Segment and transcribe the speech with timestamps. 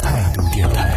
[0.00, 0.95] 态度电台。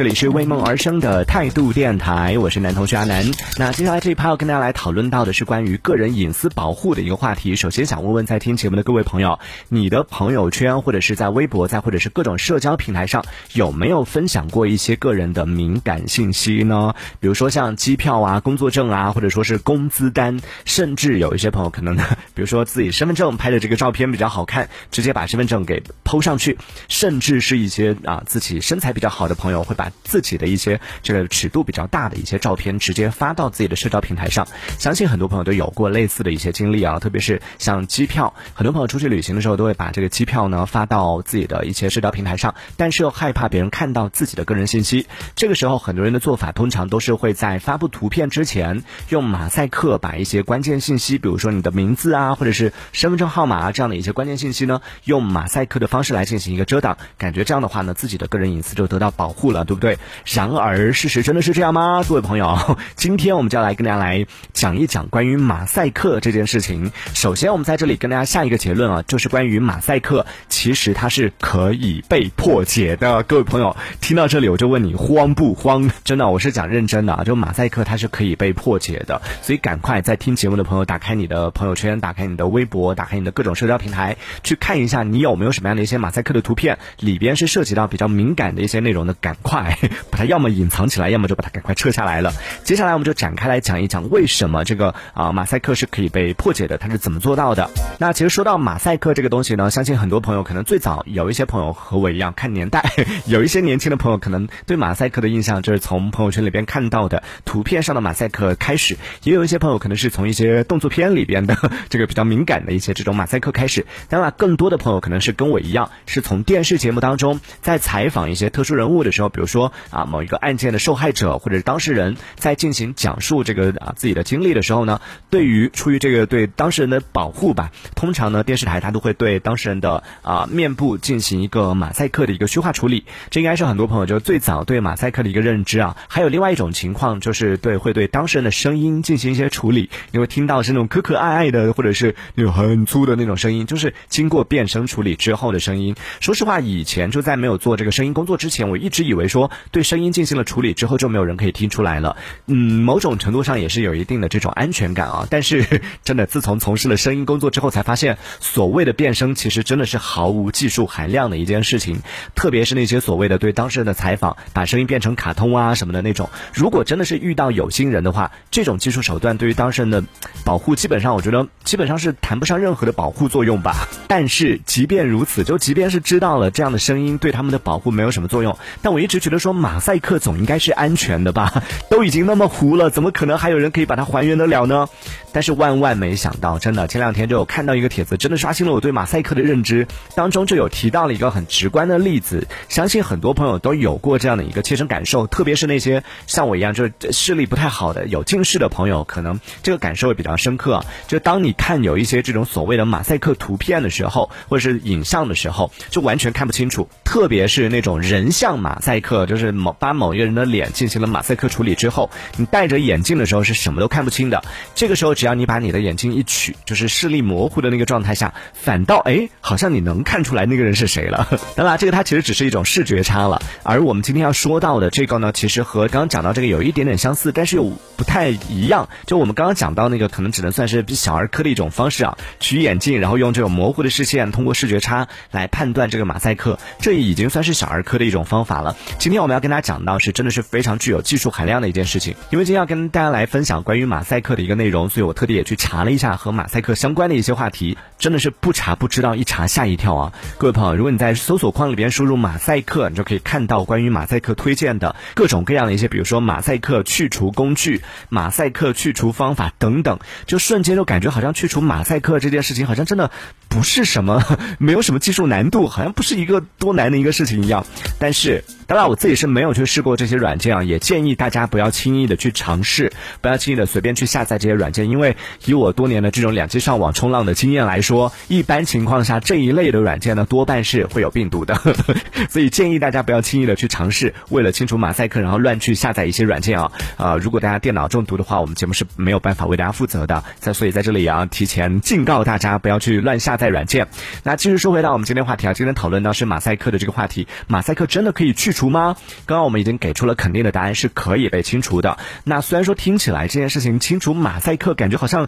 [0.00, 3.22] 这里是为梦而生的态度电台，我是男同学阿南。
[3.58, 7.54] 那接下来这一趴要跟大家来讨论到的是关于个人隐私保护的一个话题。
[7.54, 16.94] 首先想问问在听节目的各位朋友，你的朋友圈或者是在微博，在或者是各种社交平台上，有没有分享过一些个人的敏感信息呢？
[17.20, 26.56] 比如说像机票啊、工作证啊，或者说是工资单，甚至有一些朋友可能呢，比如说自己身份证拍的这个照片比较好看，直接把身份证给抛上去，
[26.88, 34.46] 甚至是一些啊自己身材比较好的朋友会把自己的一些这个尺度比较大的一些照片直接发到自己的社交平台上，
[34.78, 59.79] 相信很多朋友都有过类似的一些经历啊，特别是像机票，很多朋友出去旅行的时候都会把这个机票呢发到自己的一些社交平台上，但是又害怕别人看到自己的个人信息，这个时候很多人的做法通常都是会在发布图片之前用马赛克把一些关键信息，比如说你的名字啊，或者是身份证号码啊这样的一些关键信息呢，用马赛克的方式来进行一个遮挡，感觉这样的话呢，自己的个人隐私就得到保护了，对？
[59.80, 62.04] 对然而，事实真的是这样吗？
[62.08, 66.92] 各位朋友， 今天我们就要来跟大家来讲一讲关于马赛克这件事情。
[67.14, 73.22] 首先，我们在这里跟大家下一个结论啊，就是关于马赛克，其实它是可以被破解的。
[73.22, 75.90] 各位朋友，听到这里我就问你慌不慌？
[76.04, 89.59] 真的，我是讲认真的啊，就马赛克它是可以被破解的，所以赶快在听节目的朋友，打开你的朋友圈，打开你的微博，打开你的各种社交平台，去看一下你有没有什么样的一些马赛克的图片，里边是涉及到比较敏感的一些内容的，赶快。
[90.10, 92.32] 把它要么隐藏起来，要么就把它赶快撤下来了。
[92.64, 97.70] 接下来我们就展开来讲一讲为什么这个啊马赛克是可以被破解的，它是怎么做到的？
[97.98, 102.84] 那其实说到马赛克这个东西呢，相信很多朋友可能最早有一些朋友和我一样看年代，
[103.26, 111.56] 有一些年轻的朋友可能对马赛克的印象就是从朋友圈里边看到的图片上的马赛克开始，也有一些朋友可能是从一些动作片里边的
[111.88, 113.86] 这个比较敏感的一些这种马赛克开始。
[114.08, 119.72] 当然，更多的朋友可能是跟我一样，是从电视节目当中在采访一些特殊人物的时候，比如说。
[119.90, 125.00] 啊，某一个案件的受害者或者是当事人在进行讲述这个啊自己的经历的时候呢，
[125.30, 135.96] 对于出于这个对当事人的保护吧，通常呢电视台它都会对当事人的啊面部进行一个马赛克的一个虚化处理，这应该是很多朋友就最早对马赛克的一个认知啊。
[136.08, 145.94] 还有另外一种情况就是对会对当事人的声音进行一些处理，你会听到是那种可可爱爱的或者是那种很粗的那种声音，就是经过变声处理之后的声音。
[146.20, 149.39] 说实话，以前就在没有做这个声音工作之前，我一直以为说
[149.70, 149.80] 对。
[149.90, 152.16] 声音进行了处理之后，就没有人可以听出来了。
[152.46, 155.26] 嗯，某种程度上也是有一定的这种安全感啊。
[155.28, 162.02] 但是， 真的自从从事了声音工作之后，才发现所谓的变声其实真的是毫无技术含量的一件事情。
[162.36, 170.04] 特别是那些所谓的对当事人的采访，把声音变成卡通啊什么的那种，如果真的是遇到有心人的话，这种技术手段对于当事人的
[170.44, 173.88] 保护，基本上我觉得基本上是谈不上任何的保护作用吧。
[174.06, 179.70] 但是，即便如此，就即便是知道了这样的声音对他们的保护没有什么作用，但我一直觉觉得说马。
[179.70, 181.62] 马赛克总应该是安全的吧？
[181.88, 184.88] 都已经那么糊了，怎么可能还有人可以把它还原得了呢？
[185.32, 189.86] 但是万万没想到，真的前两天就有看到一个帖子，真的刷新了我对马赛克的认知。
[190.16, 200.84] 当中就有提到了一个很直观的例子，相信很多朋友都有过这样的一个切身感受，特别是那些像我一样就是视力不太好的有近视的朋友，可能这个感受会比较深刻。
[201.06, 209.50] 就当你看有一些这种所谓的马赛克图片的时候，或者是影像的时候，就完全看不清楚，特别是那种人像马赛克，就是。
[209.60, 214.42] 某把某一个人的脸进行了马赛克处理之后，你戴着眼镜的时候是什么都看不清的。
[214.74, 221.28] 这个时候，只要你把你的眼镜一取，就是视力模糊的那个状态下，反倒哎，好像你能看出来那个人是谁了。
[221.56, 223.42] 当然，这个它其实只是一种视觉差了。
[223.62, 227.64] 而我们今天要说到的这个呢，其实和刚刚讲到这个有一点点相似，但是又
[227.96, 228.88] 不太一样。
[229.06, 238.76] 就我们刚刚讲到那个，可能只能算是小儿科的一种方式啊，取眼镜，然后用这种模糊的视线，通过视觉差来判断这个马赛克，这已经算是小儿科的一种方法了。
[239.10, 250.12] 今天我们要跟大家讲到是真的是非常具有技术含量的一件事情，因为今天要跟大家来分享关于马赛克的一个内容，所以我特地也去查了一下和马赛克相关的一些话题，真的是不查不知道，一查吓一跳啊！
[250.38, 263.10] 各位朋友，如果你在搜索框里边输入马赛克，你就可以看到关于马赛克推荐的各种各样的一些，比如说马赛克去除工具、马赛克去除方法等等，就瞬间就感觉好像去除马赛克这件事情好像真的
[263.48, 264.22] 不是什么
[264.60, 267.66] 没有什么技术难度，好像不是一个多难的一个事情一样，
[267.98, 268.44] 但是。
[268.70, 281.56] 当然，我自己是没有去试过这些软件啊，也建议大家不要轻易的去尝试，不要轻易的随便去下载这些软件，因为以我多年的这种两机上网冲浪的经验来说，一般情况下这一类的软件呢，多半是会有病毒的，
[282.30, 286.70] 所以建议大家不要轻易的去尝试，为了清除马赛克，然后乱去下载一些软件啊。
[286.96, 290.22] 啊，如果大家电脑中毒的话，我们节目是没有办法为大家负责的。
[290.38, 293.88] 在所以在这里也要提前警告大家，不要去乱下载软件。
[294.22, 298.94] 那继续说回到我们今天话题啊，今天讨论到是马赛克的这个话题，马赛克真的可以去除除吗？
[299.24, 301.96] 刚刚我们已经给出了肯定的答案，是可以被清除的。
[302.24, 305.26] 那虽然说听起来这件事情清除马赛克感觉好像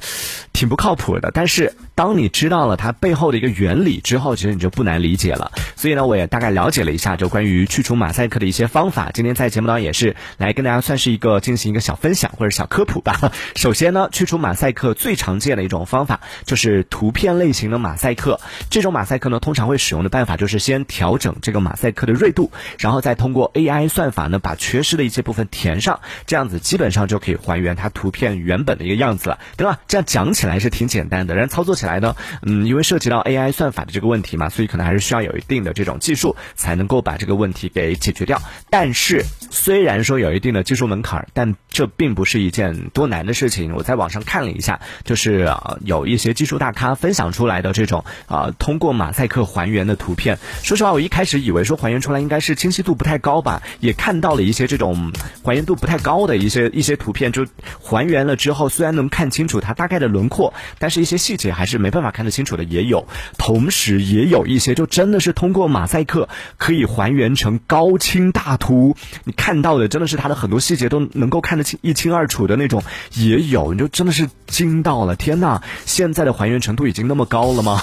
[0.53, 5.51] 挺不靠谱的，但是当你知道了它背后的一个原理之后，其实你就不难理解了。
[5.77, 9.11] 所以呢，我也大概了解了一下，就关于去除马赛克的一些方法。
[9.15, 13.33] 今天在节目当中也是来跟大家算是一个进行一个小分享或者小科普吧。
[13.57, 18.39] 首先呢，去除马赛克最常见的一种方法就是图片类型的马赛克。
[18.69, 29.79] 这种马赛克呢，通常会使用的办法就是先调整这个马赛克的锐度，然后再通过 AI 算法呢，把缺失的一些部分填上，这样子基本上就可以还原它图片原本的一个样子了，对吧？
[29.87, 38.43] 这样讲起来是挺简单的，然后操作起来呢，嗯，因为涉及到 AI 算法的这个问题嘛，所以可能还是需要有一定的这种技术才能够把这个问题给解决掉。
[38.71, 43.73] 但是虽然说有一定的技术门槛，但这并不是一件多难的事情。
[43.77, 45.49] 我在网上看了一下，就是
[45.85, 50.41] 有一些技术大咖分享出来的这种啊，通过马赛克还原的图片。
[50.65, 55.11] 说实话，我一开始以为说还原出来应该是清晰度不太高吧，也看到了一些这种
[55.43, 57.45] 还原度不太高的一些一些图片，就
[57.83, 63.05] 还原了之后，虽然能看清楚它大概的轮廓，但是一些细节还是没办法看得清楚的，也有。
[63.39, 66.29] 同时也有一些就真的是通过马赛克
[66.59, 68.95] 可以还原成高清大图，
[69.25, 72.85] 你看到的真的是它的很多细节都能够看得清一清二楚的那种，
[73.15, 77.81] 也有，你就真的是惊到了，天呐，现在的还原程度已经那么高了吗？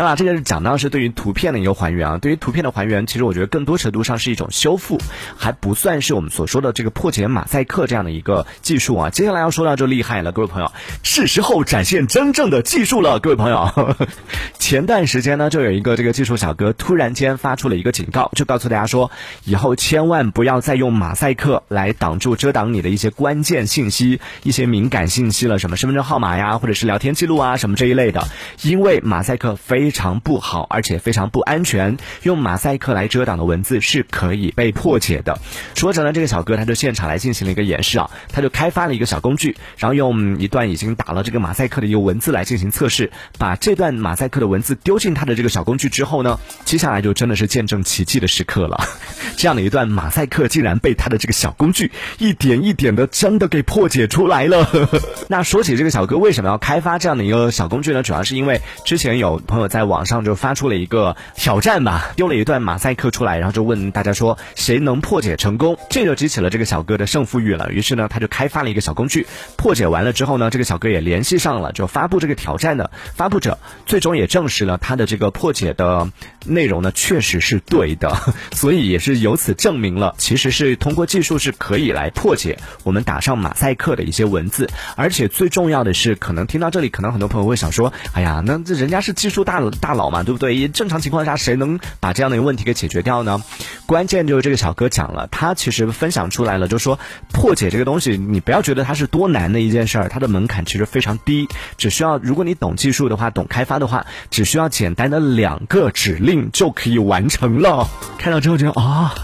[0.00, 2.16] 当然，这个是讲到是对于图片的一个还原啊。
[2.16, 4.98] 对于图片的还原，其实我觉得更多程度上是一种修复，
[5.36, 9.10] 还不算是我们所说的这个破解马赛克这样的一个技术啊。
[9.10, 13.94] 接下来要说到就厉害了，各位朋友，是时候展现真正的技术了，各位朋友。
[14.58, 19.10] 前段时间呢，就有一个这个技术小哥突然间发出了一个警告，就告诉大家说，
[19.44, 28.26] 以后千万不要再用马赛克来挡住遮挡你的一些关键信息、一些敏感信息了，什么身份证号码呀，或者是聊天记录啊，什么这一类的，
[28.62, 29.89] 因为马赛克非。
[29.90, 31.96] 非常不好，而且非常不安全。
[32.22, 35.36] 用马赛克来遮挡的文字是可以被破解的。
[35.74, 43.10] 说着呢，这个小哥他就现场来进行了一个演示啊，他就开发了一个小工具，然后用一段已经打了这个马赛克的一个文字来进行测试。
[43.36, 48.80] 把这段马赛克的文字丢进他的这个小工具之后呢，接下来就真的是见证奇迹的时刻了。
[49.36, 54.68] 这样的一段马赛克竟然被他的这个小工具一点一点的真的给破解出来了。
[55.26, 58.04] 那说起这个小哥为什么要开发这样的一个小工具呢？
[58.04, 59.69] 主要是因为之前有朋友。
[59.70, 67.70] 在网上就发出了一个挑战吧，丢了一段马赛克出来，然后就问大家说谁能破解成功，这就激起了这个小哥的胜负欲了。
[67.70, 76.10] 于是呢，他就开发了一个小工具，破解完了之后呢，这个小哥也联系上了就发布这个挑战的发布者，最终也证实了他的这个破解的
[76.44, 78.12] 内容呢确实是对的，
[78.52, 89.59] 所以也是由此证明了其实是通过技术是可以来破解我们打上马赛克的一些文字，而且最重要的是，可能听到这里，可能很多朋友会想说，哎呀，那这人家是技术大。
[89.68, 90.68] 大佬嘛，对不对？
[90.68, 93.42] 正常情况下，谁能把这样的一个问题给解决掉呢？
[93.84, 96.98] 关键就是这个小哥讲了，他其实分享出来了，就说
[97.32, 107.88] 破解这个东西，你不要觉得它是多难的一件事儿，它的门槛其实非常低，只需要如果你懂技术的话，懂开发的话，只需要简单的两个指令就可以完成了。
[108.16, 109.14] 看到之后觉得啊。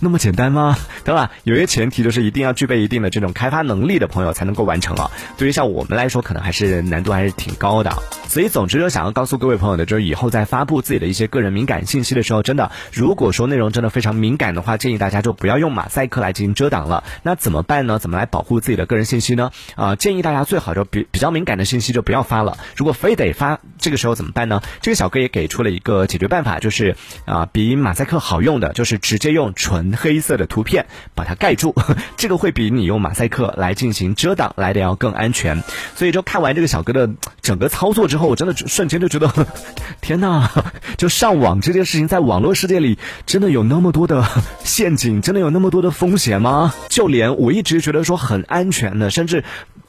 [0.00, 0.76] 那么简单吗？
[1.04, 1.30] 对吧？
[1.44, 5.10] 有一个前提就是一定要具备一定的这种开发能力的朋友才能够完成啊。
[5.36, 7.90] 对于像我们来说，可能还是难度还是挺高的。
[8.28, 17.04] 所以，总之就想要告诉各位朋友的，就是以后在发布自己的一些个人敏感信息的时候，真的，如果说内容真的非常敏感的话，建议大家就不要用马赛克来进行遮挡了。
[17.22, 17.98] 那怎么办呢？
[17.98, 19.50] 怎么来保护自己的个人信息呢？
[19.76, 22.58] 啊，建议大家最好就比比较敏感的信息就不要发了。
[22.76, 24.60] 如果非得发，这个时候怎么办呢？
[24.80, 29.83] 这个小哥也给出了一个解决办法，就是啊，比马赛克好用的，就是直接用纯。
[29.92, 31.74] 黑色的图片把它盖住，
[32.16, 35.62] 这个会比你用马赛克来进行遮挡来的要更安全。
[35.94, 37.10] 所以就看完这个小哥的
[37.42, 39.30] 整个操作之后，我真的瞬间就觉得，
[40.00, 40.50] 天哪！
[40.96, 44.24] 就上网这件事情，在网络世界里真的有那么多的
[44.62, 46.72] 陷阱，真的有那么多的风险吗？
[46.88, 49.44] 就连我一直觉得说很安全的，甚至。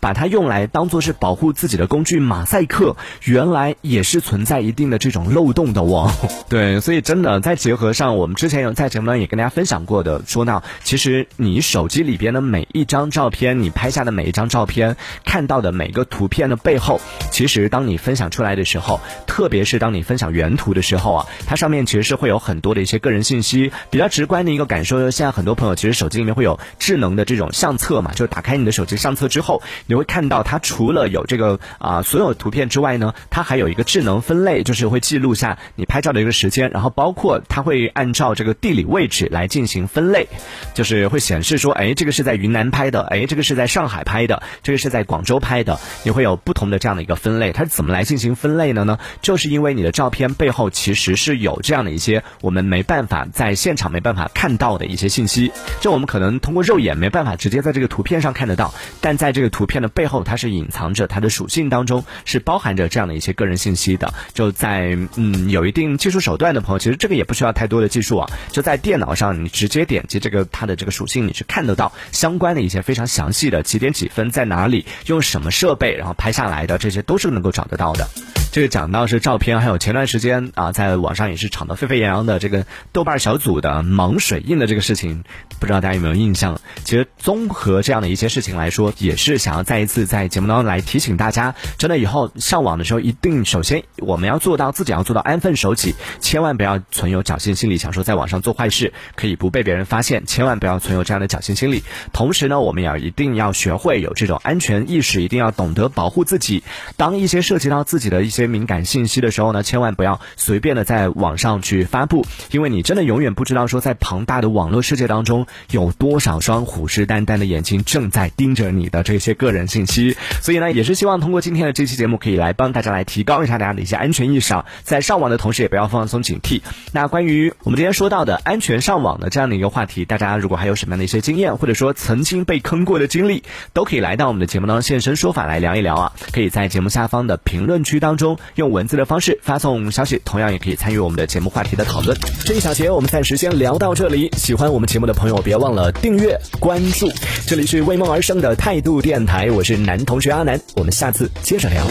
[0.05, 6.11] 把它用来当做是保护自己的工具，马赛克原来也是存在一定的这种漏洞的哦。
[6.47, 14.95] 对，所以真的再结合上我们之前有在节目中也跟大家分享过的，说到其实你手机里边的每一张照片，你拍下的每一张照片，
[15.25, 23.71] 看到的每个图片的背后，其实当你分享出来的时候，特别是当你分享原图的时候啊，它上面其实是会有很多的一些个人信息。
[23.89, 29.63] 比较直观的一个感受，就是现在很多朋友其实手机里面会有智能的这种相册嘛，就打开你的手机相册之后，
[29.95, 40.27] 你会看到它除了有这个啊所有图片之外呢，它还有一个智能分类，就是会记录下你拍照的一个时间，然后包括它会按照这个地理位置来进行分类，
[40.73, 47.53] 就是会显示说，哎，这个是在云南拍的，哎，这个是在上海拍的，这个是在广州拍的，你会有不同的这样的一个分类。
[47.53, 48.99] 它是怎么来进行分类的呢？
[49.21, 64.13] 就是因为你的照片背后其实是有这样的一些我们没办法在现场没办法看到的一些信息，就我们可能通过肉眼没办法直接在这个图片上看得到，但在这个图片的背后，它是隐藏着它的属性当中是包含着这样的一些个人信息的。
[64.33, 78.07] 就在嗯有一定技术手段的朋友，其实这个也不需要太多的技术啊，就在电脑上你直接点击这个它的这个属性，你是看得到相关的一些非常详细的几点几分在哪里用什么设备然后拍下来的，这些都是能够找得到的。
[78.55, 85.25] 这个讲到是照片，还有前段时间啊，在网上也是吵得沸沸扬扬的这个豆瓣小组的盲水印的这个事情，
[85.59, 86.57] 不知道大家有没有印象？
[86.85, 101.83] 其实综合这样的一些事情来说，也是想要再一次在节目当中来提醒大家，真的以后上网的时候，一定首先我们要做到自己要做到安分守己，千万不要存有侥幸心理，想说在网上做坏事可以不被别人发现，千万不要存有这样的侥幸心理。
[102.13, 106.63] 同时呢，我们也要一定要学会有这种安全意识，一定要懂得保护自己。
[106.95, 120.15] 当一些涉及到自己的一些敏感信息的时候呢，千万不要随便的在网上去发布，因为你真的永远不知道说在庞大的网络世界当中有多少双虎视眈眈的眼睛正在盯着你的这些个人信息。
[120.41, 126.61] 所以呢，也是希望通过今天的这期节目，可以来帮大家来提高一下大家的一些安全意识啊，在上网的同时也不要放松警惕。
[126.91, 136.13] 那关于我们今天说到的安全上网的这样的一个话题，大家如果还有什么样的一些经验，或者说曾经被坑过的经历，都可以来到我们的节目当中现身说法来聊一聊啊。
[136.31, 138.75] 可以在节目下方的评论区当中用。
[138.75, 142.17] 文字的方式发送消息，同样也可以参与我们的节目话题的讨论。
[142.43, 144.29] 这一小节我们暂时先聊到这里。
[144.35, 147.09] 喜欢我们节目的朋友，别忘了订阅关注。
[147.47, 151.85] 这里是为梦而生的态度电台，我是男同学阿南，我们下次接着聊。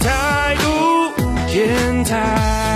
[0.00, 2.67] 态度电台。